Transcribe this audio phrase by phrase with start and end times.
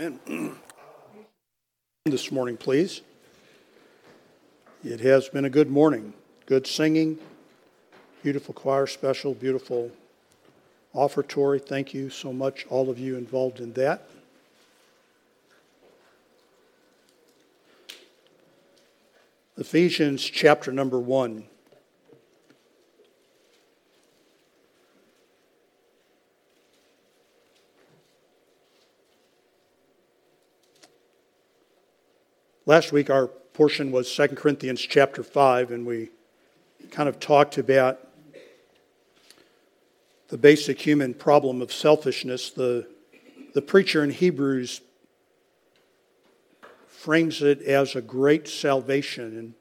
[0.00, 0.54] Amen.
[2.04, 3.00] this morning, please.
[4.84, 6.12] It has been a good morning.
[6.46, 7.18] Good singing,
[8.22, 9.90] beautiful choir special, beautiful
[10.94, 11.60] offertory.
[11.60, 14.08] Thank you so much, all of you involved in that.
[19.56, 21.42] Ephesians chapter number one.
[32.68, 36.10] Last week, our portion was 2 Corinthians chapter 5, and we
[36.90, 37.98] kind of talked about
[40.28, 42.50] the basic human problem of selfishness.
[42.50, 42.86] The,
[43.54, 44.82] the preacher in Hebrews
[46.88, 49.38] frames it as a great salvation.
[49.38, 49.54] And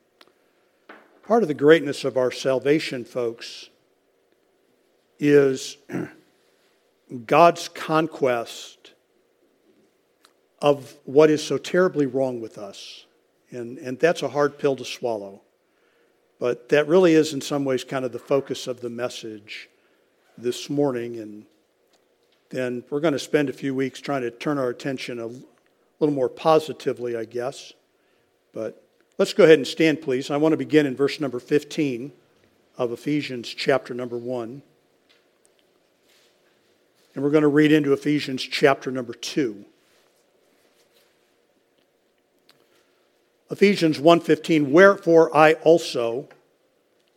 [1.24, 3.70] part of the greatness of our salvation, folks,
[5.18, 5.78] is
[7.26, 8.92] God's conquest
[10.62, 13.06] of what is so terribly wrong with us.
[13.52, 15.42] And, and that's a hard pill to swallow.
[16.40, 19.70] But that really is, in some ways, kind of the focus of the message
[20.38, 21.18] this morning.
[21.18, 21.46] And
[22.50, 25.28] then we're going to spend a few weeks trying to turn our attention a
[26.00, 27.74] little more positively, I guess.
[28.54, 28.84] But
[29.18, 30.30] let's go ahead and stand, please.
[30.30, 32.12] I want to begin in verse number 15
[32.78, 34.62] of Ephesians chapter number 1.
[37.16, 39.66] And we're going to read into Ephesians chapter number 2.
[43.50, 46.28] Ephesians 1:15 Wherefore I also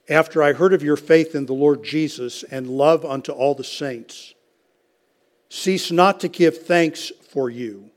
[0.08, 3.64] after I heard of your faith in the Lord Jesus and love unto all the
[3.64, 4.34] saints
[5.48, 7.90] cease not to give thanks for you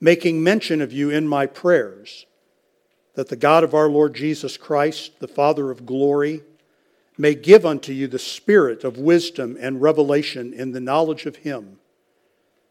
[0.00, 2.24] making mention of you in my prayers
[3.14, 6.42] that the God of our Lord Jesus Christ the Father of glory
[7.18, 11.78] may give unto you the spirit of wisdom and revelation in the knowledge of him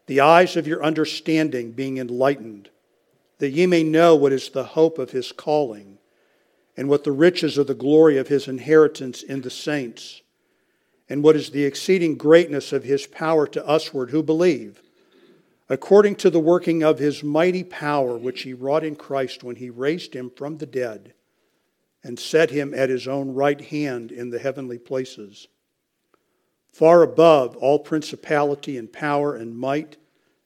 [0.06, 2.68] the eyes of your understanding being enlightened
[3.42, 5.98] that ye may know what is the hope of his calling,
[6.76, 10.22] and what the riches of the glory of his inheritance in the saints,
[11.08, 14.80] and what is the exceeding greatness of his power to usward who believe,
[15.68, 19.70] according to the working of his mighty power which he wrought in Christ when he
[19.70, 21.12] raised him from the dead
[22.04, 25.48] and set him at his own right hand in the heavenly places,
[26.68, 29.96] far above all principality and power and might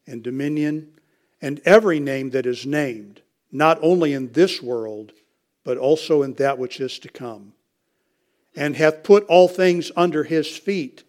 [0.06, 0.95] and dominion
[1.40, 5.12] and every name that is named, not only in this world,
[5.64, 7.52] but also in that which is to come,
[8.54, 11.04] and hath put all things under his feet,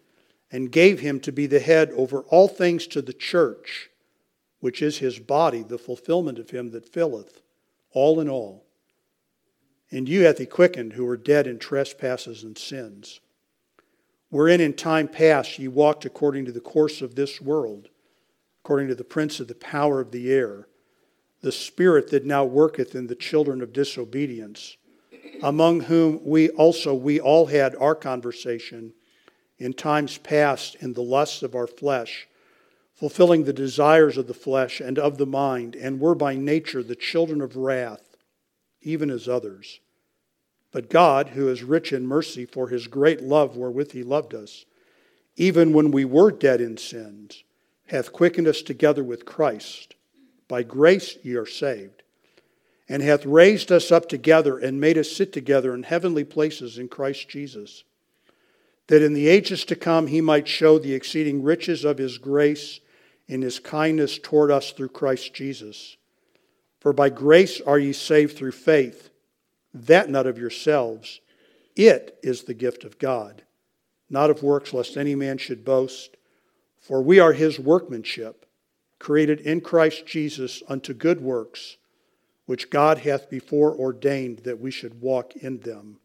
[0.50, 3.90] and gave him to be the head over all things to the church,
[4.60, 7.40] which is his body, the fulfillment of him that filleth
[7.92, 8.64] all in all.
[9.90, 13.20] And you hath he quickened who were dead in trespasses and sins,
[14.30, 17.88] wherein in time past ye walked according to the course of this world
[18.68, 20.68] according to the prince of the power of the air,
[21.40, 24.76] the spirit that now worketh in the children of disobedience,
[25.42, 28.92] among whom we also we all had our conversation
[29.56, 32.28] in times past in the lusts of our flesh,
[32.92, 36.94] fulfilling the desires of the flesh and of the mind, and were by nature the
[36.94, 38.18] children of wrath,
[38.82, 39.80] even as others.
[40.72, 44.66] But God, who is rich in mercy for his great love wherewith he loved us,
[45.36, 47.44] even when we were dead in sins,
[47.88, 49.94] hath quickened us together with Christ.
[50.46, 52.02] By grace ye are saved,
[52.88, 56.88] and hath raised us up together and made us sit together in heavenly places in
[56.88, 57.84] Christ Jesus,
[58.86, 62.80] that in the ages to come he might show the exceeding riches of his grace
[63.26, 65.96] in his kindness toward us through Christ Jesus.
[66.80, 69.10] For by grace are ye saved through faith,
[69.74, 71.20] that not of yourselves.
[71.76, 73.42] It is the gift of God,
[74.08, 76.16] not of works, lest any man should boast.
[76.80, 78.46] For we are his workmanship,
[78.98, 81.76] created in Christ Jesus unto good works,
[82.46, 85.98] which God hath before ordained that we should walk in them.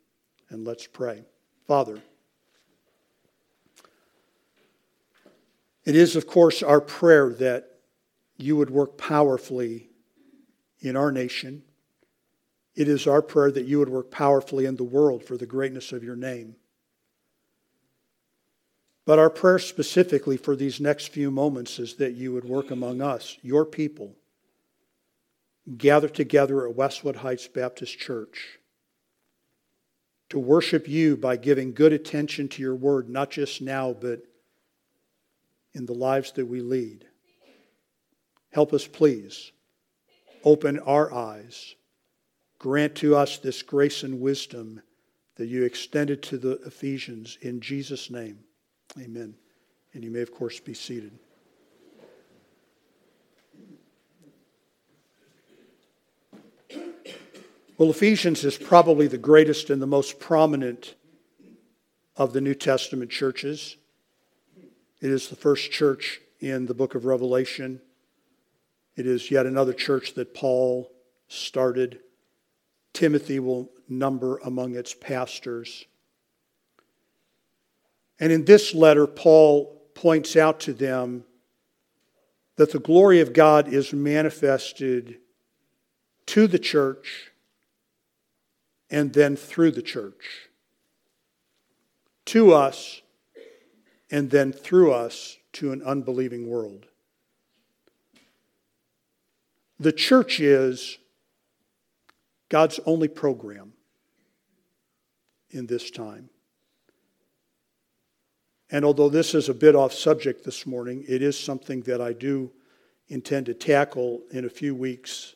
[0.49, 1.23] And let's pray.
[1.67, 2.01] Father,
[5.85, 7.69] it is, of course, our prayer that
[8.37, 9.89] you would work powerfully
[10.81, 11.63] in our nation.
[12.75, 15.91] It is our prayer that you would work powerfully in the world for the greatness
[15.91, 16.55] of your name.
[19.05, 23.01] But our prayer specifically for these next few moments is that you would work among
[23.01, 24.15] us, your people,
[25.77, 28.59] gather together at Westwood Heights Baptist Church
[30.29, 34.21] to worship you by giving good attention to your word, not just now, but
[35.73, 37.05] in the lives that we lead.
[38.51, 39.51] Help us, please.
[40.43, 41.75] Open our eyes.
[42.57, 44.81] Grant to us this grace and wisdom
[45.35, 48.39] that you extended to the Ephesians in Jesus' name.
[48.99, 49.35] Amen.
[49.93, 51.11] And you may, of course, be seated.
[57.77, 60.95] Well, Ephesians is probably the greatest and the most prominent
[62.15, 63.77] of the New Testament churches.
[65.01, 67.81] It is the first church in the book of Revelation.
[68.95, 70.91] It is yet another church that Paul
[71.27, 71.99] started.
[72.93, 75.85] Timothy will number among its pastors.
[78.23, 81.25] And in this letter, Paul points out to them
[82.55, 85.17] that the glory of God is manifested
[86.27, 87.33] to the church
[88.89, 90.47] and then through the church.
[92.27, 93.01] To us
[94.09, 96.85] and then through us to an unbelieving world.
[99.81, 100.97] The church is
[102.47, 103.73] God's only program
[105.49, 106.29] in this time.
[108.71, 112.13] And although this is a bit off subject this morning, it is something that I
[112.13, 112.51] do
[113.07, 115.35] intend to tackle in a few weeks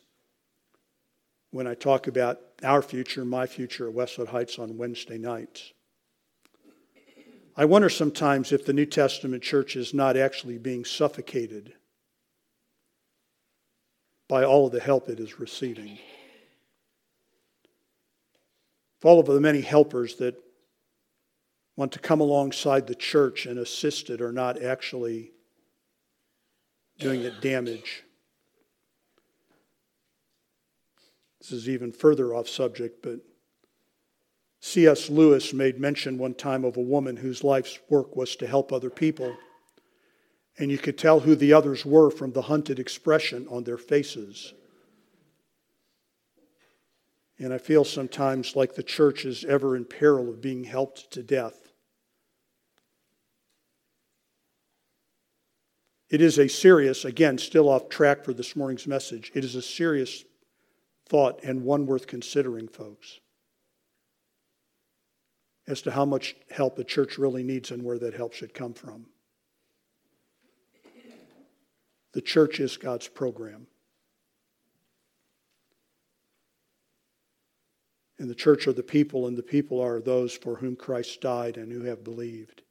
[1.50, 5.72] when I talk about our future, my future at Westwood Heights on Wednesday nights.
[7.56, 11.72] I wonder sometimes if the New Testament church is not actually being suffocated
[14.28, 15.98] by all of the help it is receiving.
[19.02, 20.36] All of the many helpers that
[21.78, 25.30] want to come alongside the church and assist it are not actually
[26.98, 28.02] doing it damage.
[31.38, 33.20] This is even further off subject, but
[34.58, 35.08] C.S.
[35.08, 38.90] Lewis made mention one time of a woman whose life's work was to help other
[38.90, 39.36] people.
[40.58, 44.52] And you could tell who the others were from the hunted expression on their faces.
[47.38, 51.22] And I feel sometimes like the church is ever in peril of being helped to
[51.22, 51.67] death.
[56.10, 59.62] It is a serious, again, still off track for this morning's message, it is a
[59.62, 60.24] serious
[61.08, 63.20] thought and one worth considering, folks
[65.68, 68.72] as to how much help the church really needs and where that help should come
[68.72, 69.06] from.
[72.14, 73.66] The church is God's program.
[78.18, 81.56] And the church are the people, and the people are those for whom Christ died
[81.56, 82.62] and who have believed.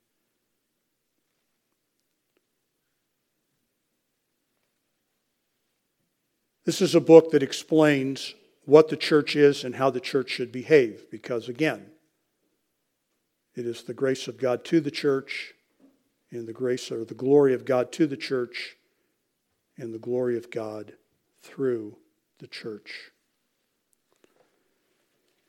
[6.67, 8.35] This is a book that explains
[8.65, 11.85] what the church is and how the church should behave, because again,
[13.55, 15.53] it is the grace of God to the church,
[16.29, 18.75] and the grace or the glory of God to the church,
[19.77, 20.91] and the glory of God
[21.41, 21.95] through
[22.39, 23.11] the church.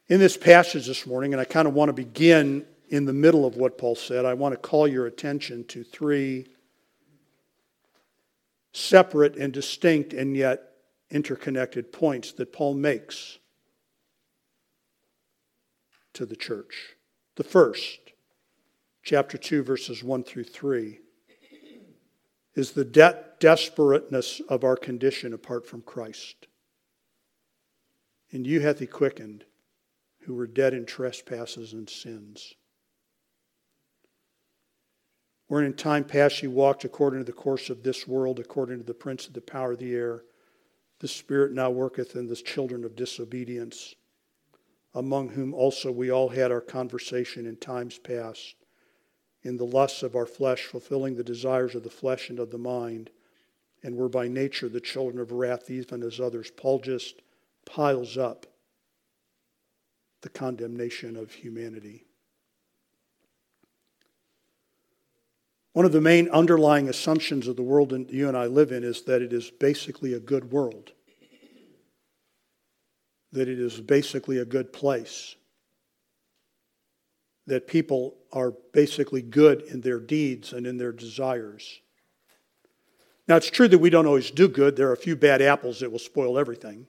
[0.06, 3.44] In this passage this morning, and I kind of want to begin in the middle
[3.44, 6.46] of what Paul said, I want to call your attention to three
[8.72, 10.67] separate and distinct and yet
[11.10, 13.38] interconnected points that Paul makes
[16.14, 16.96] to the church.
[17.36, 17.98] The first,
[19.02, 21.00] chapter 2, verses 1 through 3,
[22.54, 26.48] is the de- desperateness of our condition apart from Christ.
[28.32, 29.44] And you hath he quickened
[30.22, 32.54] who were dead in trespasses and sins.
[35.46, 38.84] Wherein in time past ye walked according to the course of this world, according to
[38.84, 40.24] the prince of the power of the air.
[41.00, 43.94] The Spirit now worketh in the children of disobedience
[44.94, 48.56] among whom also we all had our conversation in times past,
[49.42, 52.58] in the lusts of our flesh, fulfilling the desires of the flesh and of the
[52.58, 53.10] mind,
[53.82, 56.50] and were by nature the children of wrath, even as others.
[56.50, 57.22] Paul just
[57.64, 58.46] piles up
[60.22, 62.07] the condemnation of humanity.
[65.78, 68.82] One of the main underlying assumptions of the world that you and I live in
[68.82, 70.90] is that it is basically a good world
[73.30, 75.36] that it is basically a good place,
[77.46, 81.80] that people are basically good in their deeds and in their desires.
[83.28, 84.74] Now, it's true that we don't always do good.
[84.74, 86.88] There are a few bad apples that will spoil everything.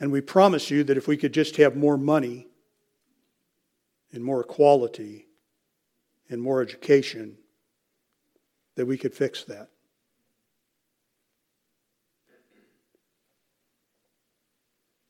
[0.00, 2.48] And we promise you that if we could just have more money
[4.12, 5.26] and more equality
[6.28, 7.36] and more education,
[8.76, 9.68] that we could fix that.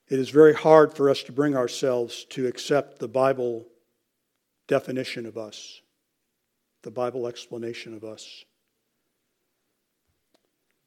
[0.08, 3.66] It is very hard for us to bring ourselves to accept the Bible
[4.66, 5.82] definition of us,
[6.82, 8.44] the Bible explanation of us.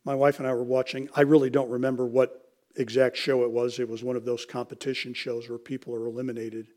[0.03, 3.79] My wife and I were watching, I really don't remember what exact show it was.
[3.79, 6.67] It was one of those competition shows where people are eliminated.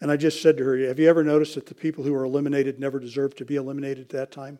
[0.00, 2.24] And I just said to her, Have you ever noticed that the people who are
[2.24, 4.58] eliminated never deserve to be eliminated at that time?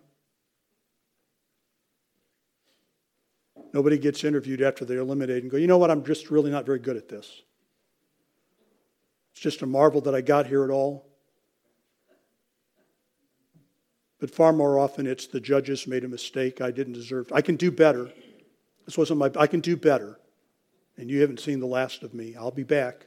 [3.72, 6.64] Nobody gets interviewed after they're eliminated and go, you know what, I'm just really not
[6.64, 7.42] very good at this.
[9.32, 11.06] It's just a marvel that I got here at all.
[14.18, 16.60] But far more often, it's the judges made a mistake.
[16.60, 17.30] I didn't deserve.
[17.32, 18.10] I can do better.
[18.84, 19.30] This wasn't my.
[19.38, 20.18] I can do better,
[20.96, 22.34] and you haven't seen the last of me.
[22.34, 23.06] I'll be back.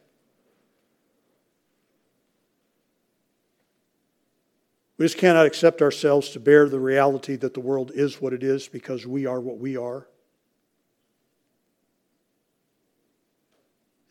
[5.01, 8.43] We just cannot accept ourselves to bear the reality that the world is what it
[8.43, 10.07] is because we are what we are.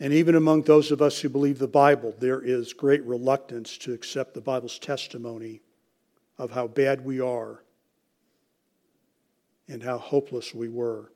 [0.01, 3.93] And even among those of us who believe the Bible, there is great reluctance to
[3.93, 5.61] accept the Bible's testimony
[6.39, 7.63] of how bad we are
[9.69, 11.13] and how hopeless we were.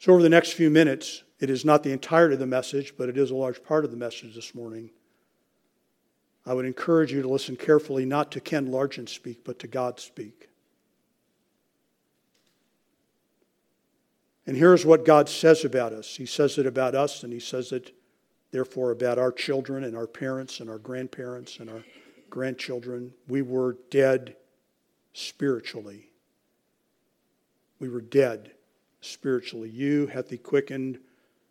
[0.00, 3.08] So, over the next few minutes, it is not the entirety of the message, but
[3.08, 4.90] it is a large part of the message this morning.
[6.44, 10.00] I would encourage you to listen carefully, not to Ken Largent speak, but to God
[10.00, 10.48] speak.
[14.46, 17.70] And here's what God says about us He says it about us, and He says
[17.72, 17.94] it,
[18.50, 21.84] therefore, about our children and our parents and our grandparents and our
[22.28, 23.12] grandchildren.
[23.28, 24.36] We were dead
[25.12, 26.08] spiritually.
[27.78, 28.52] We were dead
[29.00, 29.68] spiritually.
[29.68, 30.98] You hath he quickened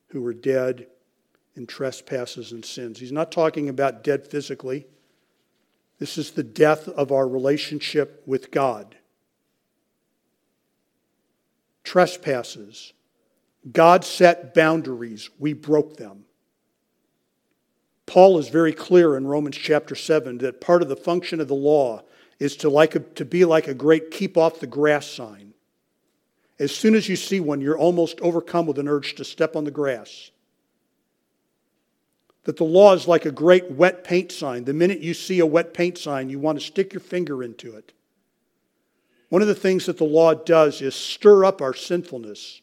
[0.08, 0.88] who were dead
[1.56, 3.00] in trespasses and sins.
[3.00, 4.88] He's not talking about dead physically.
[6.00, 8.96] This is the death of our relationship with God.
[11.84, 12.94] Trespasses.
[13.72, 15.30] God set boundaries.
[15.38, 16.26] We broke them.
[18.06, 21.54] Paul is very clear in Romans chapter 7 that part of the function of the
[21.54, 22.02] law
[22.40, 25.54] is to, like a, to be like a great keep off the grass sign.
[26.60, 29.64] As soon as you see one, you're almost overcome with an urge to step on
[29.64, 30.32] the grass.
[32.44, 34.64] That the law is like a great wet paint sign.
[34.64, 37.76] The minute you see a wet paint sign, you want to stick your finger into
[37.76, 37.94] it.
[39.30, 42.62] One of the things that the law does is stir up our sinfulness,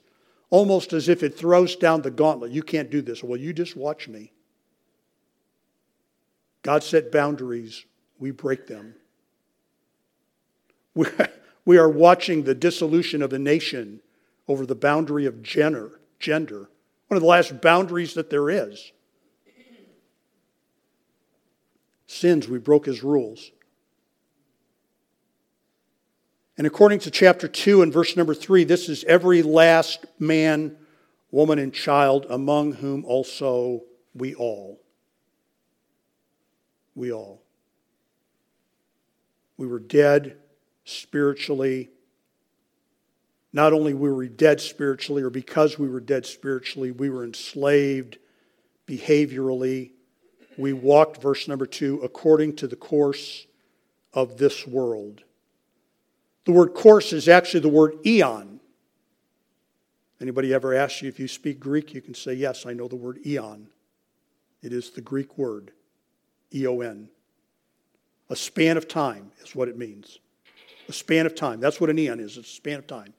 [0.50, 2.50] almost as if it throws down the gauntlet.
[2.50, 3.24] You can't do this.
[3.24, 4.32] Well, you just watch me.
[6.62, 7.86] God set boundaries,
[8.18, 8.94] we break them.
[11.64, 14.00] We are watching the dissolution of a nation
[14.48, 16.68] over the boundary of gender, gender,
[17.06, 18.92] one of the last boundaries that there is.
[22.08, 23.52] Sins, we broke his rules.
[26.56, 30.74] And according to chapter 2 and verse number 3, this is every last man,
[31.30, 33.82] woman, and child, among whom also
[34.14, 34.80] we all.
[36.96, 37.42] We all.
[39.58, 40.38] We were dead
[40.84, 41.90] spiritually.
[43.52, 48.16] Not only were we dead spiritually, or because we were dead spiritually, we were enslaved
[48.86, 49.92] behaviorally.
[50.58, 53.46] We walked, verse number two, according to the course
[54.12, 55.22] of this world.
[56.44, 58.58] The word course is actually the word eon.
[60.20, 61.94] Anybody ever ask you if you speak Greek?
[61.94, 63.68] You can say, Yes, I know the word eon.
[64.60, 65.70] It is the Greek word.
[66.52, 67.08] E O N.
[68.30, 70.18] A span of time is what it means.
[70.88, 71.60] A span of time.
[71.60, 73.12] That's what an eon is, it's a span of time.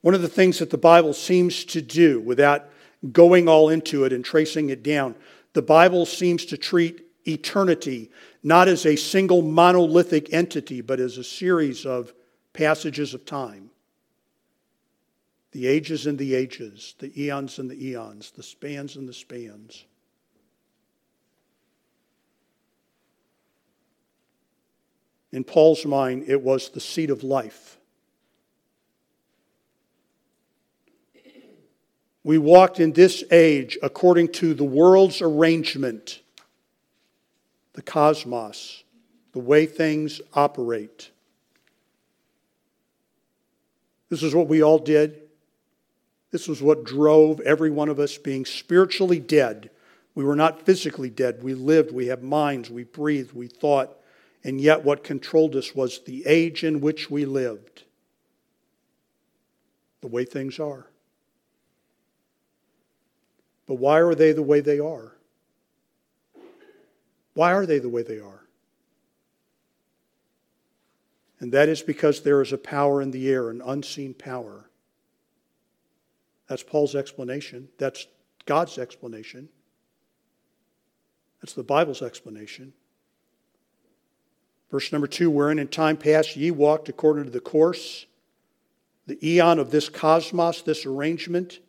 [0.00, 2.70] One of the things that the Bible seems to do without
[3.12, 5.14] going all into it and tracing it down,
[5.52, 8.10] the Bible seems to treat eternity
[8.42, 12.12] not as a single monolithic entity, but as a series of
[12.52, 13.70] passages of time.
[15.52, 19.84] The ages and the ages, the eons and the eons, the spans and the spans.
[25.32, 27.79] In Paul's mind, it was the seat of life.
[32.22, 36.20] We walked in this age according to the world's arrangement,
[37.72, 38.84] the cosmos,
[39.32, 41.10] the way things operate.
[44.10, 45.20] This is what we all did.
[46.30, 49.70] This was what drove every one of us being spiritually dead.
[50.14, 51.42] We were not physically dead.
[51.42, 53.96] We lived, we have minds, we breathed, we thought,
[54.44, 57.84] and yet what controlled us was the age in which we lived,
[60.00, 60.89] the way things are.
[63.70, 65.12] But why are they the way they are?
[67.34, 68.42] Why are they the way they are?
[71.38, 74.68] And that is because there is a power in the air, an unseen power.
[76.48, 77.68] That's Paul's explanation.
[77.78, 78.08] That's
[78.44, 79.48] God's explanation.
[81.40, 82.72] That's the Bible's explanation.
[84.72, 88.06] Verse number two, wherein in time past ye walked according to the course,
[89.06, 91.60] the eon of this cosmos, this arrangement,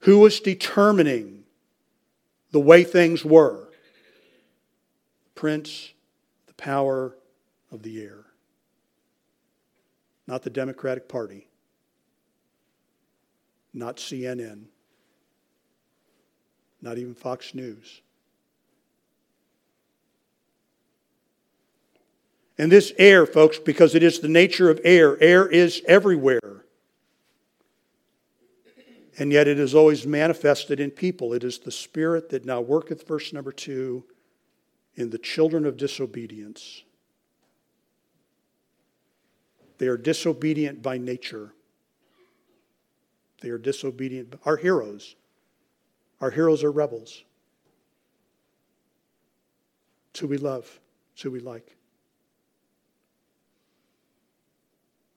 [0.00, 1.44] who was determining
[2.50, 3.68] the way things were?
[5.34, 5.92] Prince,
[6.46, 7.16] the power
[7.70, 8.24] of the air.
[10.26, 11.46] not the Democratic Party,
[13.72, 14.64] not CNN,
[16.82, 18.02] not even Fox News.
[22.58, 26.65] And this air, folks, because it is the nature of air, air is everywhere.
[29.18, 31.32] And yet it is always manifested in people.
[31.32, 34.04] It is the Spirit that now worketh, verse number two,
[34.94, 36.82] in the children of disobedience.
[39.78, 41.52] They are disobedient by nature.
[43.40, 44.34] They are disobedient.
[44.44, 45.16] Our heroes.
[46.20, 47.24] Our heroes are rebels.
[50.10, 50.80] It's who we love.
[51.12, 51.76] It's who we like.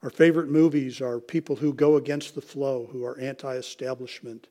[0.01, 4.48] Our favorite movies are people who go against the flow, who are anti establishment,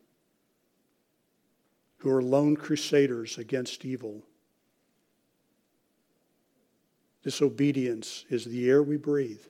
[1.99, 4.23] who are lone crusaders against evil.
[7.23, 9.43] Disobedience is the air we breathe.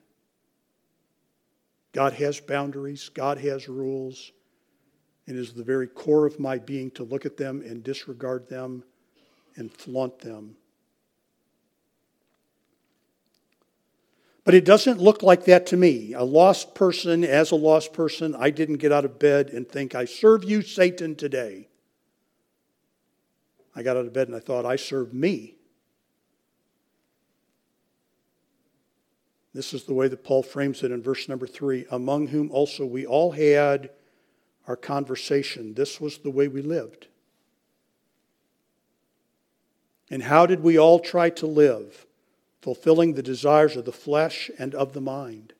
[1.93, 4.33] God has boundaries, God has rules.
[5.26, 8.49] And it is the very core of my being to look at them and disregard
[8.49, 8.83] them
[9.57, 10.57] and flaunt them.
[14.49, 16.14] But it doesn't look like that to me.
[16.14, 19.95] A lost person, as a lost person, I didn't get out of bed and think,
[19.95, 21.69] I serve you, Satan, today.
[23.76, 25.57] I got out of bed and I thought, I serve me.
[29.52, 32.87] This is the way that Paul frames it in verse number three among whom also
[32.87, 33.90] we all had
[34.67, 35.75] our conversation.
[35.75, 37.09] This was the way we lived.
[40.11, 42.07] And how did we all try to live?
[42.61, 45.53] Fulfilling the desires of the flesh and of the mind.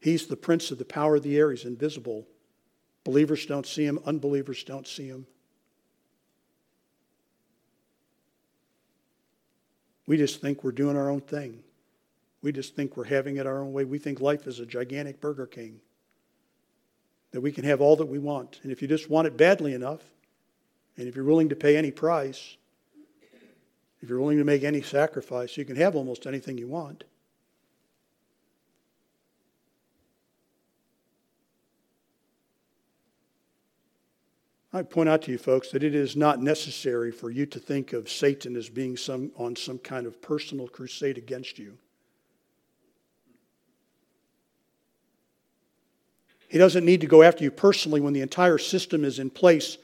[0.00, 1.50] He's the prince of the power of the air.
[1.50, 2.26] He's invisible.
[3.04, 5.26] Believers don't see him, unbelievers don't see him.
[10.06, 11.62] We just think we're doing our own thing.
[12.42, 13.84] We just think we're having it our own way.
[13.84, 15.80] We think life is a gigantic Burger King,
[17.30, 18.60] that we can have all that we want.
[18.62, 20.02] And if you just want it badly enough,
[20.96, 22.56] and if you're willing to pay any price,
[24.00, 27.04] if you're willing to make any sacrifice, you can have almost anything you want.
[34.72, 37.92] I point out to you folks that it is not necessary for you to think
[37.92, 41.76] of Satan as being some, on some kind of personal crusade against you.
[46.48, 49.76] He doesn't need to go after you personally when the entire system is in place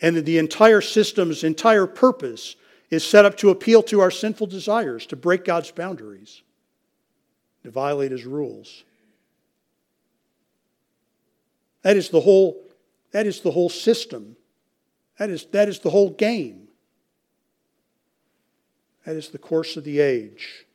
[0.00, 2.56] and the entire system's entire purpose
[2.90, 6.42] is set up to appeal to our sinful desires, to break God's boundaries,
[7.62, 8.84] to violate his rules.
[11.82, 12.64] That is the whole,
[13.12, 14.36] that is the whole system.
[15.18, 16.68] That is, that is the whole game.
[19.04, 20.66] That is the course of the age.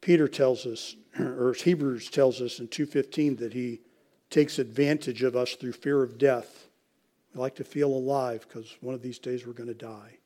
[0.00, 3.80] Peter tells us, or Hebrews tells us in 2.15 that he
[4.30, 6.68] takes advantage of us through fear of death
[7.34, 10.18] we like to feel alive because one of these days we're going to die.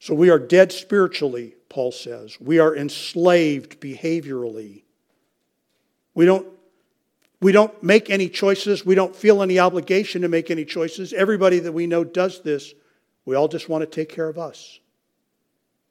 [0.00, 2.40] So we are dead spiritually, Paul says.
[2.40, 4.84] We are enslaved behaviorally.
[6.14, 6.46] We don't,
[7.42, 8.86] we don't make any choices.
[8.86, 11.12] We don't feel any obligation to make any choices.
[11.12, 12.72] Everybody that we know does this.
[13.26, 14.80] We all just want to take care of us.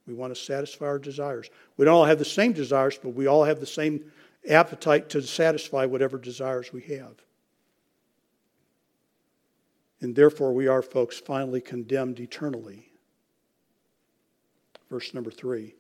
[0.08, 1.50] We want to satisfy our desires.
[1.76, 4.04] We don't all have the same desires, but we all have the same
[4.48, 7.16] appetite to satisfy whatever desires we have.
[10.00, 12.92] And therefore, we are, folks, finally condemned eternally.
[14.90, 15.76] Verse number three.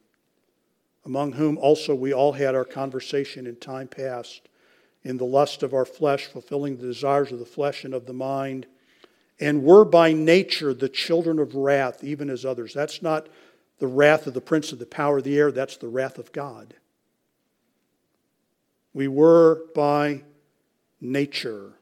[1.05, 4.49] Among whom also we all had our conversation in time past,
[5.03, 8.13] in the lust of our flesh, fulfilling the desires of the flesh and of the
[8.13, 8.65] mind,
[9.39, 12.73] and were by nature the children of wrath, even as others.
[12.73, 13.29] That's not
[13.79, 16.31] the wrath of the prince of the power of the air, that's the wrath of
[16.31, 16.73] God.
[18.97, 20.23] We were by
[20.99, 21.73] nature.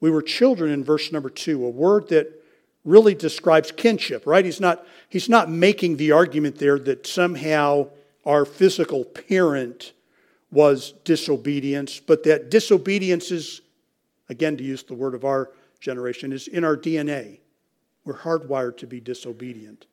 [0.00, 2.26] We were children in verse number two, a word that
[2.84, 4.44] really describes kinship, right?
[4.44, 7.90] He's not, he's not making the argument there that somehow
[8.26, 9.92] our physical parent
[10.50, 13.60] was disobedience, but that disobedience is,
[14.28, 17.38] again, to use the word of our generation, is in our DNA.
[18.04, 19.86] We're hardwired to be disobedient.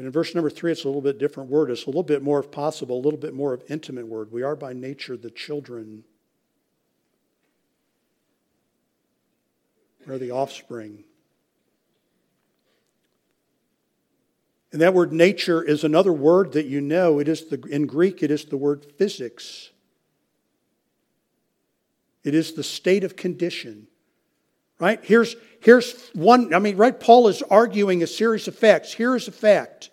[0.00, 1.70] But in verse number three, it's a little bit different word.
[1.70, 4.32] It's a little bit more, if possible, a little bit more of intimate word.
[4.32, 6.04] We are by nature the children.
[10.06, 11.04] We're the offspring.
[14.72, 17.18] And that word nature is another word that you know.
[17.18, 19.68] It is the, in Greek, it is the word physics.
[22.24, 23.86] It is the state of condition.
[24.78, 24.98] Right?
[25.04, 26.98] Here's, here's one, I mean, right?
[26.98, 28.94] Paul is arguing a series of facts.
[28.94, 29.89] Here is a fact.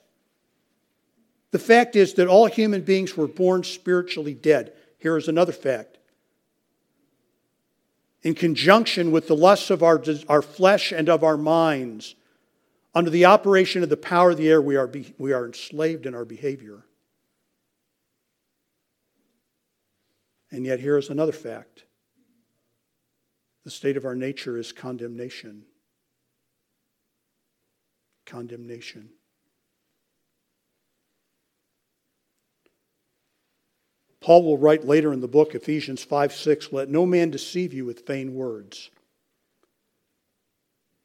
[1.52, 4.74] The fact is that all human beings were born spiritually dead.
[4.98, 5.98] Here is another fact.
[8.24, 12.16] In conjunction with the lusts of our, our flesh and of our minds,
[12.94, 16.06] under the operation of the power of the air, we are, be, we are enslaved
[16.06, 16.84] in our behavior.
[20.52, 21.84] And yet, here is another fact
[23.64, 25.64] the state of our nature is condemnation.
[28.26, 29.10] Condemnation.
[34.28, 37.86] Paul will write later in the book, Ephesians 5 6, let no man deceive you
[37.86, 38.92] with vain words.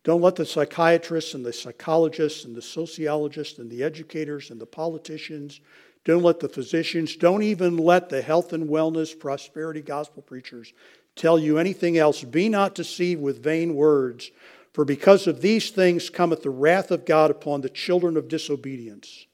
[0.02, 4.66] Don't let the psychiatrists and the psychologists and the sociologists and the educators and the
[4.66, 5.60] politicians,
[6.04, 10.72] don't let the physicians, don't even let the health and wellness, prosperity gospel preachers
[11.14, 12.24] tell you anything else.
[12.24, 14.32] Be not deceived with vain words,
[14.72, 19.28] for because of these things cometh the wrath of God upon the children of disobedience.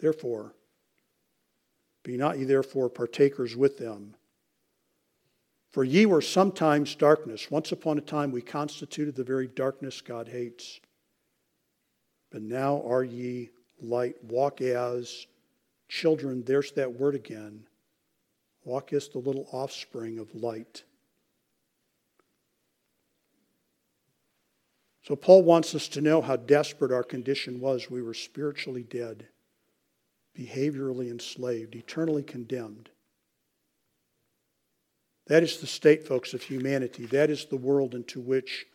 [0.00, 0.56] Therefore,
[2.02, 4.14] be not ye therefore partakers with them.
[5.70, 7.50] For ye were sometimes darkness.
[7.50, 10.80] Once upon a time we constituted the very darkness God hates.
[12.30, 14.16] But now are ye light.
[14.24, 15.26] Walk as
[15.88, 16.42] children.
[16.44, 17.64] There's that word again.
[18.64, 20.84] Walk as the little offspring of light.
[25.02, 27.90] So, Paul wants us to know how desperate our condition was.
[27.90, 29.28] We were spiritually dead,
[30.40, 32.88] behaviorally enslaved, eternally condemned.
[35.26, 37.06] That is the state, folks, of humanity.
[37.06, 38.66] That is the world into which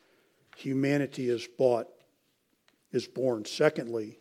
[0.58, 1.88] humanity is bought,
[2.92, 3.46] is born.
[3.46, 4.20] Secondly,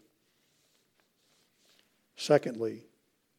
[2.16, 2.87] secondly,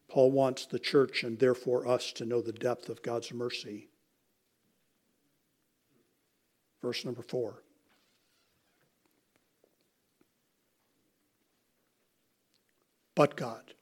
[0.08, 3.90] Paul wants the church and therefore us to know the depth of God's mercy.
[6.82, 7.64] Verse number four.
[13.16, 13.74] But God.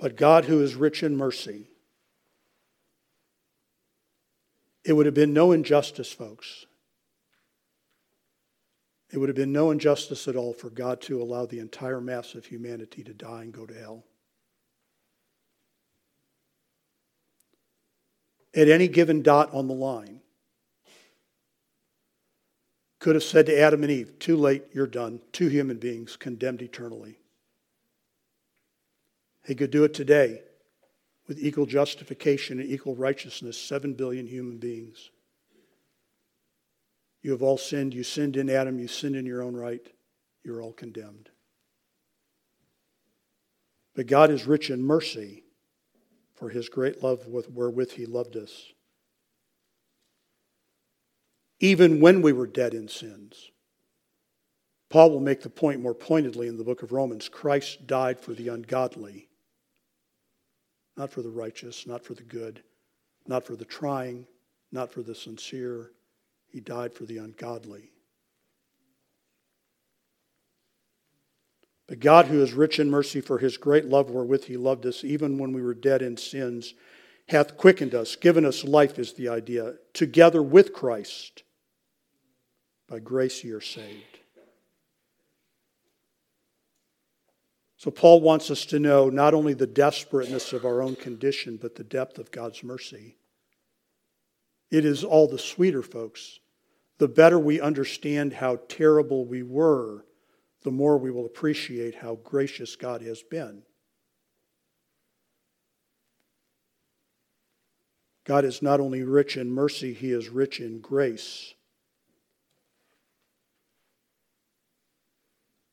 [0.00, 1.68] But God, who is rich in mercy,
[4.82, 6.64] it would have been no injustice, folks,
[9.12, 12.34] it would have been no injustice at all for God to allow the entire mass
[12.34, 14.04] of humanity to die and go to hell.
[18.54, 20.20] At any given dot on the line,
[23.00, 25.20] could have said to Adam and Eve, Too late, you're done.
[25.32, 27.19] Two human beings condemned eternally.
[29.50, 30.42] He could do it today
[31.26, 35.10] with equal justification and equal righteousness, seven billion human beings.
[37.24, 37.92] You have all sinned.
[37.92, 38.78] You sinned in Adam.
[38.78, 39.84] You sinned in your own right.
[40.44, 41.30] You're all condemned.
[43.96, 45.42] But God is rich in mercy
[46.36, 48.72] for his great love wherewith he loved us.
[51.58, 53.50] Even when we were dead in sins.
[54.90, 58.32] Paul will make the point more pointedly in the book of Romans Christ died for
[58.32, 59.26] the ungodly,
[60.96, 62.62] not for the righteous, not for the good,
[63.26, 64.26] not for the trying,
[64.72, 65.92] not for the sincere
[66.48, 67.90] he died for the ungodly.
[71.86, 75.02] But God, who is rich in mercy for his great love wherewith he loved us,
[75.02, 76.74] even when we were dead in sins,
[77.28, 81.42] hath quickened us, given us life, is the idea, together with Christ.
[82.88, 84.09] By grace ye are saved.
[87.80, 91.76] So, Paul wants us to know not only the desperateness of our own condition, but
[91.76, 93.16] the depth of God's mercy.
[94.70, 96.40] It is all the sweeter, folks.
[96.98, 100.04] The better we understand how terrible we were,
[100.62, 103.62] the more we will appreciate how gracious God has been.
[108.24, 111.54] God is not only rich in mercy, He is rich in grace.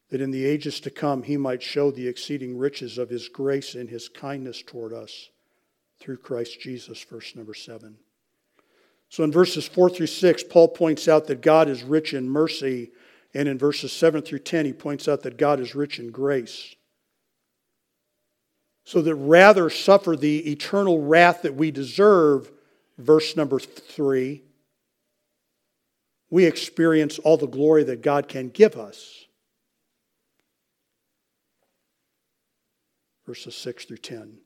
[0.09, 3.75] That in the ages to come, He might show the exceeding riches of His grace
[3.75, 5.29] and His kindness toward us
[5.99, 7.97] through Christ Jesus, verse number seven.
[9.09, 12.91] So in verses 4 through 6, Paul points out that God is rich in mercy.
[13.33, 16.75] And in verses 7 through 10, he points out that God is rich in grace.
[18.83, 22.51] So that rather suffer the eternal wrath that we deserve,
[22.97, 24.43] verse number 3,
[26.29, 29.26] we experience all the glory that God can give us.
[33.27, 34.39] Verses 6 through 10.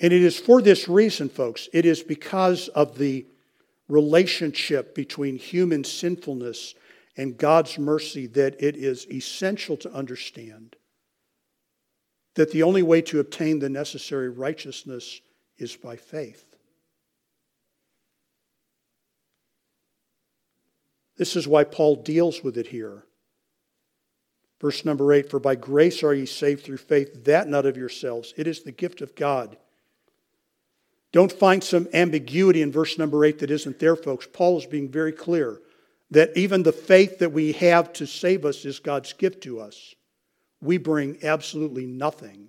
[0.00, 3.26] And it is for this reason, folks, it is because of the
[3.88, 6.74] relationship between human sinfulness
[7.16, 10.76] and God's mercy that it is essential to understand
[12.34, 15.20] that the only way to obtain the necessary righteousness
[15.56, 16.44] is by faith.
[21.16, 23.07] This is why Paul deals with it here.
[24.60, 28.34] Verse number eight For by grace are ye saved through faith, that not of yourselves.
[28.36, 29.56] It is the gift of God.
[31.12, 34.28] Don't find some ambiguity in verse number eight that isn't there, folks.
[34.30, 35.60] Paul is being very clear
[36.10, 39.94] that even the faith that we have to save us is God's gift to us.
[40.60, 42.48] We bring absolutely nothing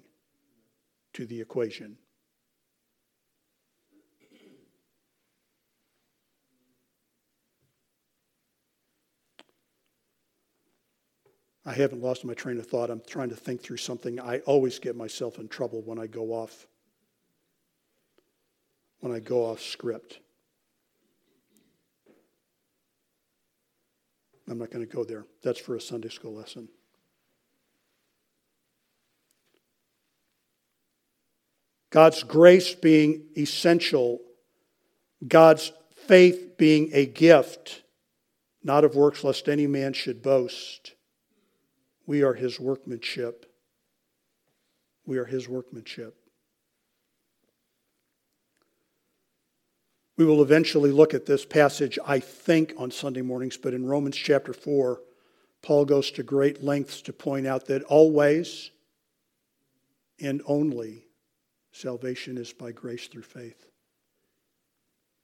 [1.14, 1.98] to the equation.
[11.70, 12.90] I haven't lost my train of thought.
[12.90, 14.20] I'm trying to think through something.
[14.20, 16.66] I always get myself in trouble when I go off
[19.02, 20.20] when I go off script.
[24.50, 25.28] I'm not going to go there.
[25.44, 26.70] That's for a Sunday school lesson.
[31.92, 34.22] God's grace being essential,
[35.28, 35.72] God's
[36.08, 37.84] faith being a gift,
[38.64, 40.96] not of works, lest any man should boast.
[42.10, 43.46] We are his workmanship.
[45.06, 46.16] We are his workmanship.
[50.18, 54.18] We will eventually look at this passage, I think, on Sunday mornings, but in Romans
[54.18, 55.00] chapter 4,
[55.62, 58.72] Paul goes to great lengths to point out that always
[60.20, 61.06] and only
[61.74, 63.68] salvation is by grace through faith.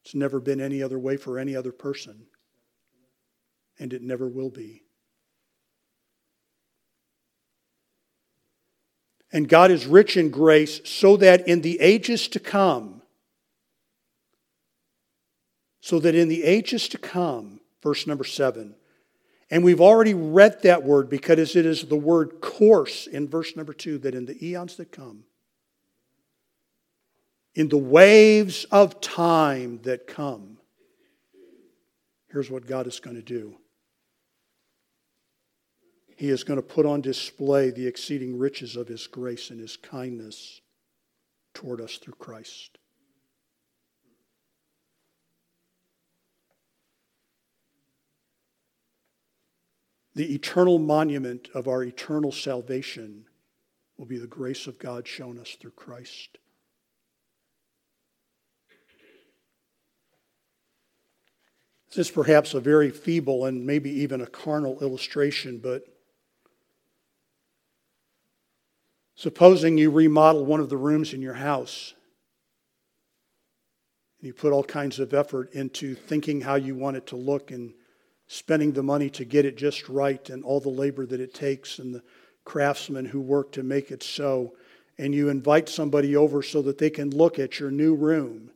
[0.03, 2.27] It's never been any other way for any other person,
[3.79, 4.84] and it never will be.
[9.35, 13.01] And God is rich in grace so that in the ages to come,
[15.81, 18.75] so that in the ages to come, verse number seven,
[19.51, 23.73] and we've already read that word because it is the word course in verse number
[23.73, 25.25] two, that in the eons that come,
[27.55, 30.59] in the waves of time that come,
[32.31, 33.57] here's what God is going to do
[36.15, 39.75] he is going to put on display the exceeding riches of his grace and his
[39.75, 40.61] kindness
[41.53, 42.77] toward us through Christ.
[50.15, 53.25] The eternal monument of our eternal salvation
[53.97, 56.37] will be the grace of God shown us through Christ.
[61.89, 65.94] This is perhaps a very feeble and maybe even a carnal illustration, but
[69.15, 71.93] Supposing you remodel one of the rooms in your house
[74.19, 77.51] and you put all kinds of effort into thinking how you want it to look
[77.51, 77.73] and
[78.27, 81.77] spending the money to get it just right and all the labor that it takes
[81.77, 82.03] and the
[82.43, 84.53] craftsmen who work to make it so.
[84.97, 88.49] And you invite somebody over so that they can look at your new room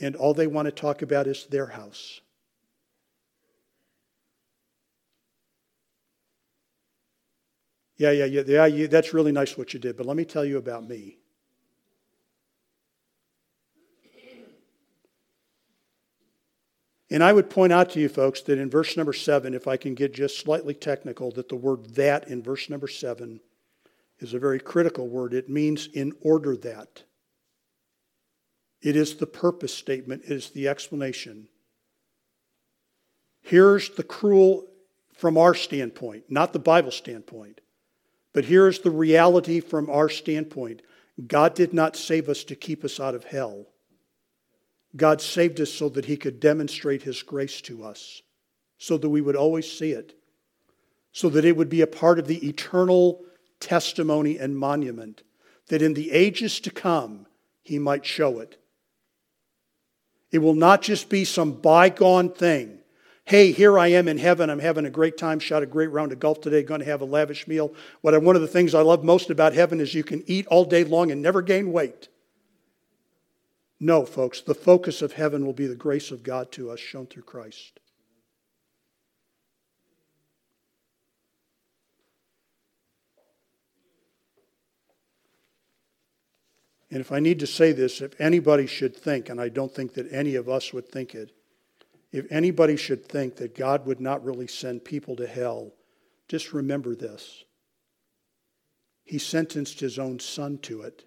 [0.00, 2.20] and all they want to talk about is their house.
[7.96, 10.44] Yeah, yeah, yeah, yeah, yeah, that's really nice what you did, but let me tell
[10.44, 11.18] you about me.
[17.10, 19.76] And I would point out to you folks that in verse number seven, if I
[19.76, 23.40] can get just slightly technical, that the word that in verse number seven
[24.18, 25.32] is a very critical word.
[25.32, 27.04] It means in order that.
[28.82, 31.48] It is the purpose statement, it is the explanation.
[33.42, 34.66] Here's the cruel
[35.16, 37.60] from our standpoint, not the Bible standpoint.
[38.34, 40.82] But here's the reality from our standpoint
[41.26, 43.68] God did not save us to keep us out of hell.
[44.96, 48.20] God saved us so that He could demonstrate His grace to us,
[48.76, 50.18] so that we would always see it,
[51.12, 53.24] so that it would be a part of the eternal
[53.60, 55.22] testimony and monument,
[55.68, 57.26] that in the ages to come
[57.62, 58.60] He might show it.
[60.32, 62.80] It will not just be some bygone thing
[63.24, 64.50] hey, here I am in heaven.
[64.50, 67.00] I'm having a great time, shot a great round of golf today, going to have
[67.00, 67.72] a lavish meal.
[68.00, 70.46] What I, one of the things I love most about heaven is you can eat
[70.48, 72.08] all day long and never gain weight.
[73.80, 77.06] No, folks, the focus of heaven will be the grace of God to us shown
[77.06, 77.80] through Christ.
[86.90, 89.94] And if I need to say this, if anybody should think, and I don't think
[89.94, 91.32] that any of us would think it,
[92.14, 95.72] if anybody should think that God would not really send people to hell,
[96.28, 97.42] just remember this.
[99.02, 101.06] He sentenced his own son to it.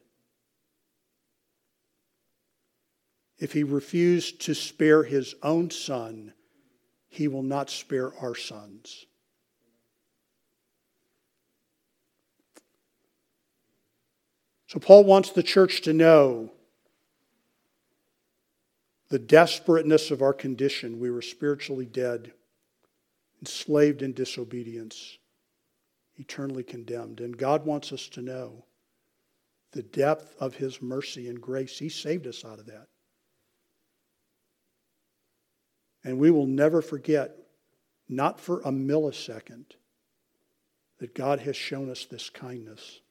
[3.39, 6.33] If he refused to spare his own son,
[7.07, 9.05] he will not spare our sons.
[14.65, 16.51] So, Paul wants the church to know
[19.09, 20.99] the desperateness of our condition.
[20.99, 22.31] We were spiritually dead,
[23.41, 25.17] enslaved in disobedience,
[26.15, 27.21] eternally condemned.
[27.21, 28.65] And God wants us to know
[29.71, 31.77] the depth of His mercy and grace.
[31.77, 32.87] He saved us out of that.
[36.03, 37.35] And we will never forget,
[38.07, 39.65] not for a millisecond,
[40.99, 43.01] that God has shown us this kindness.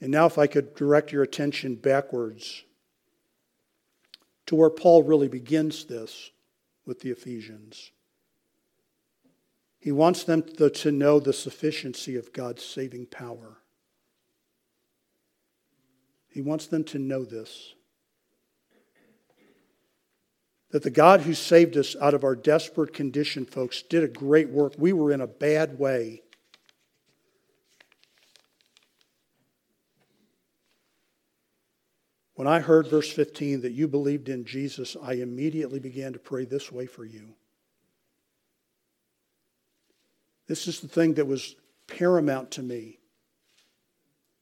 [0.00, 2.64] And now, if I could direct your attention backwards
[4.46, 6.30] to where Paul really begins this
[6.84, 7.90] with the Ephesians.
[9.78, 13.58] He wants them to, know the sufficiency of God's saving power.
[16.28, 17.74] He wants them to know this
[20.70, 24.50] that the God who saved us out of our desperate condition, folks, did a great
[24.50, 24.74] work.
[24.76, 26.22] We were in a bad way.
[32.36, 36.44] When I heard verse 15 that you believed in Jesus, I immediately began to pray
[36.44, 37.34] this way for you.
[40.46, 42.98] This is the thing that was paramount to me.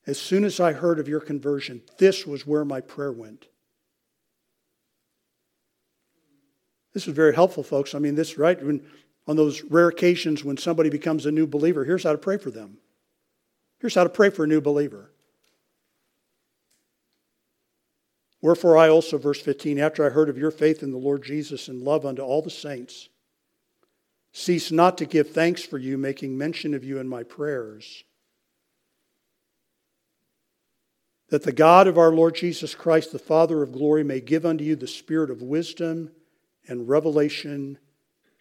[0.09, 3.46] As soon as I heard of your conversion, this was where my prayer went.
[6.94, 7.94] This is very helpful, folks.
[7.94, 8.61] I mean, this, right?
[8.61, 8.85] When,
[9.28, 12.50] on those rare occasions when somebody becomes a new believer, here's how to pray for
[12.50, 12.78] them.
[13.78, 15.13] Here's how to pray for a new believer.
[18.44, 21.66] Wherefore I also, verse 15, after I heard of your faith in the Lord Jesus
[21.66, 23.09] and love unto all the saints,
[24.33, 28.04] cease not to give thanks for you, making mention of you in my prayers.
[31.30, 34.62] That the God of our Lord Jesus Christ, the Father of glory, may give unto
[34.62, 36.11] you the spirit of wisdom
[36.68, 37.78] and revelation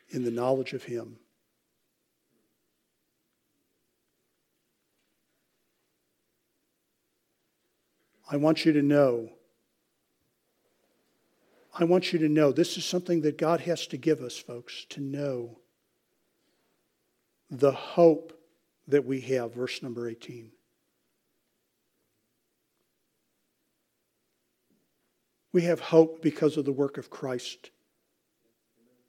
[0.10, 1.16] in the knowledge of him.
[8.30, 9.30] I want you to know
[11.74, 14.86] I want you to know this is something that God has to give us, folks,
[14.90, 15.58] to know
[17.50, 18.40] the hope
[18.88, 19.56] that we have.
[19.56, 20.52] Verse number 18.
[25.52, 27.72] We have hope because of the work of Christ.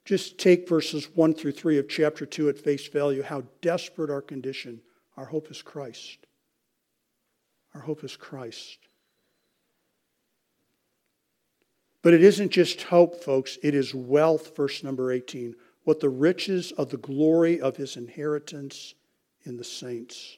[0.05, 4.21] Just take verses 1 through 3 of chapter 2 at face value, how desperate our
[4.21, 4.81] condition.
[5.17, 6.27] Our hope is Christ.
[7.73, 8.77] Our hope is Christ.
[12.05, 15.55] But it isn't just hope, folks, it is wealth, verse number 18.
[15.85, 18.93] What the riches of the glory of his inheritance
[19.43, 20.37] in the saints.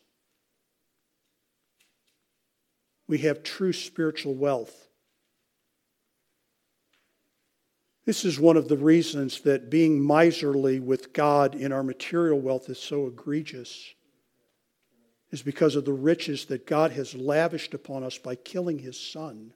[3.10, 4.88] We have true spiritual wealth.
[8.06, 12.70] This is one of the reasons that being miserly with God in our material wealth
[12.70, 13.94] is so egregious,
[15.32, 19.52] is because of the riches that God has lavished upon us by killing his son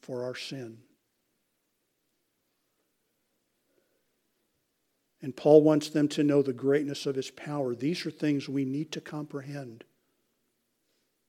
[0.00, 0.78] for our sin.
[5.22, 7.74] And Paul wants them to know the greatness of his power.
[7.74, 9.84] These are things we need to comprehend.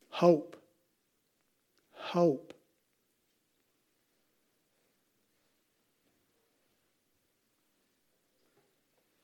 [0.09, 0.55] Hope.
[1.91, 2.53] Hope.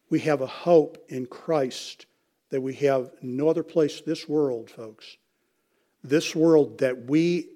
[0.10, 2.06] We have a hope in Christ
[2.50, 5.18] that we have no other place this world, folks.
[6.04, 7.50] This world that we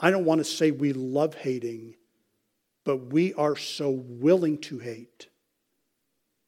[0.00, 1.94] I don't want to say we love hating,
[2.84, 5.28] but we are so willing to hate.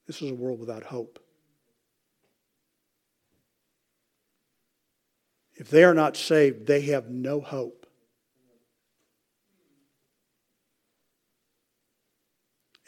[0.07, 1.19] This is a world without hope.
[5.55, 7.87] If they are not saved, they have no hope.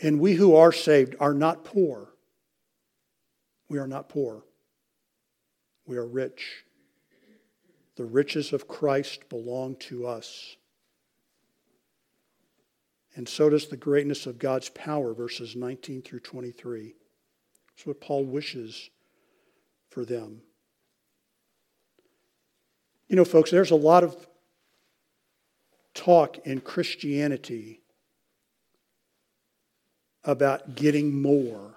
[0.00, 2.08] And we who are saved are not poor.
[3.68, 4.44] We are not poor.
[5.86, 6.64] We are rich.
[7.96, 10.56] The riches of Christ belong to us.
[13.16, 16.94] And so does the greatness of God's power, verses 19 through 23.
[17.68, 18.90] That's what Paul wishes
[19.90, 20.42] for them.
[23.08, 24.26] You know, folks, there's a lot of
[25.92, 27.80] talk in Christianity
[30.24, 31.73] about getting more.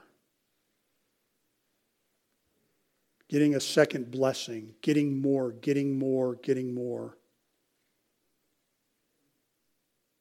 [3.30, 7.18] Getting a second blessing, getting more, getting more, getting more.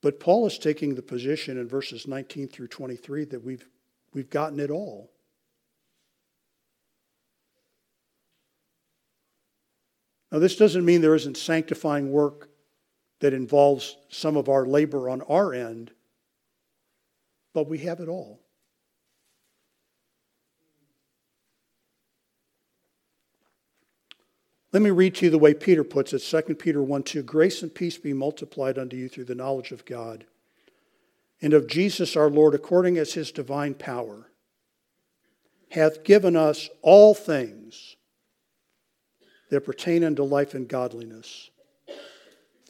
[0.03, 3.67] But Paul is taking the position in verses 19 through 23 that we've,
[4.13, 5.11] we've gotten it all.
[10.31, 12.51] Now, this doesn't mean there isn't sanctifying work
[13.21, 15.93] that involves some of our labor on our end,
[17.55, 18.46] but we have it all.
[24.77, 27.23] Let me read to you the way Peter puts it 2 Peter 1 2.
[27.23, 30.27] Grace and peace be multiplied unto you through the knowledge of God
[31.41, 34.31] and of Jesus our Lord, according as his divine power
[35.71, 37.97] hath given us all things
[39.51, 41.49] that pertain unto life and godliness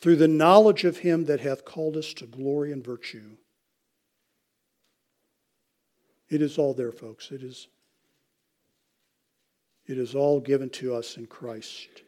[0.00, 3.36] through the knowledge of him that hath called us to glory and virtue.
[6.28, 7.32] It is all there, folks.
[7.32, 7.66] It is,
[9.86, 12.02] it is all given to us in Christ.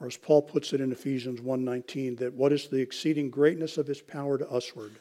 [0.00, 3.86] Or as Paul puts it in Ephesians 1:19, that what is the exceeding greatness of
[3.86, 4.98] his power to usward,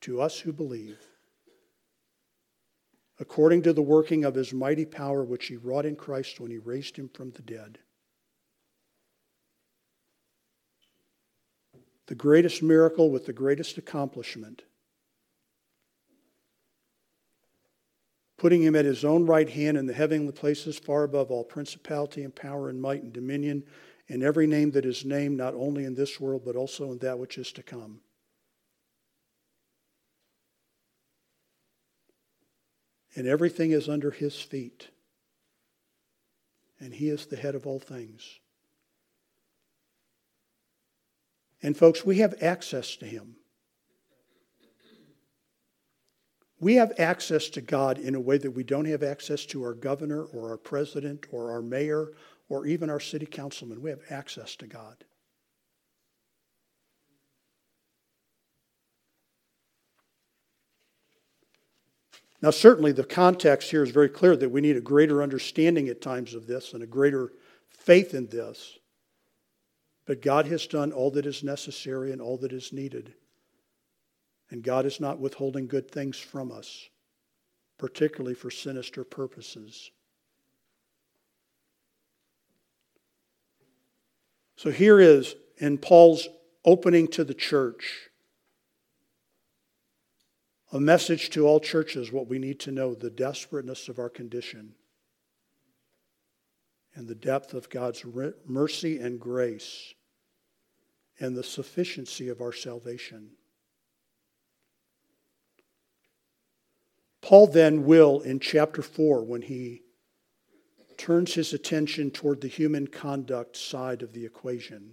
[0.00, 0.98] to us who believe,
[3.18, 6.58] according to the working of his mighty power which he wrought in Christ when he
[6.58, 7.78] raised him from the dead
[12.06, 14.62] the greatest miracle with the greatest accomplishment,
[18.36, 22.22] putting him at his own right hand in the heavenly places, far above all principality
[22.22, 23.64] and power and might and dominion,
[24.08, 27.18] and every name that is named, not only in this world, but also in that
[27.18, 28.00] which is to come.
[33.14, 34.88] And everything is under his feet.
[36.78, 38.38] And he is the head of all things.
[41.62, 43.36] And folks, we have access to Him.
[46.58, 49.74] We have access to God in a way that we don't have access to our
[49.74, 52.12] governor or our president or our mayor
[52.48, 53.82] or even our city councilman.
[53.82, 55.04] We have access to God.
[62.42, 66.00] Now, certainly the context here is very clear that we need a greater understanding at
[66.00, 67.32] times of this and a greater
[67.68, 68.78] faith in this.
[70.06, 73.14] But God has done all that is necessary and all that is needed.
[74.50, 76.88] And God is not withholding good things from us,
[77.78, 79.90] particularly for sinister purposes.
[84.56, 86.28] So here is in Paul's
[86.64, 88.10] opening to the church
[90.72, 94.74] a message to all churches what we need to know the desperateness of our condition
[96.94, 98.04] and the depth of God's
[98.46, 99.94] mercy and grace
[101.20, 103.30] and the sufficiency of our salvation.
[107.26, 109.82] Paul then will, in chapter 4, when he
[110.96, 114.92] turns his attention toward the human conduct side of the equation.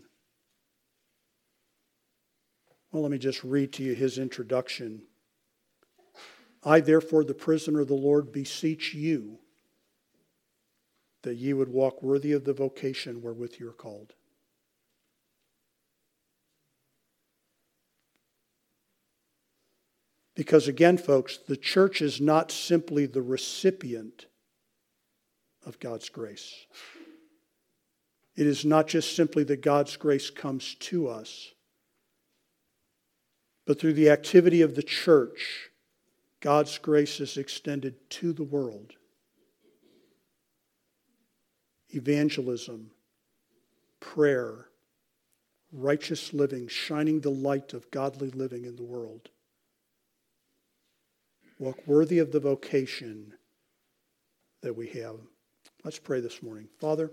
[2.91, 5.03] Well, let me just read to you his introduction.
[6.63, 9.37] I, therefore, the prisoner of the Lord, beseech you
[11.21, 14.13] that ye would walk worthy of the vocation wherewith you are called.
[20.35, 24.25] Because again, folks, the church is not simply the recipient
[25.65, 26.65] of God's grace.
[28.35, 31.51] It is not just simply that God's grace comes to us,
[33.65, 35.69] but through the activity of the church,
[36.41, 38.93] God's grace is extended to the world.
[41.91, 42.89] Evangelism,
[43.99, 44.65] prayer,
[45.71, 49.29] righteous living, shining the light of godly living in the world
[51.59, 53.33] walk worthy of the vocation
[54.61, 55.15] that we have.
[55.83, 56.67] Let's pray this morning.
[56.79, 57.11] Father,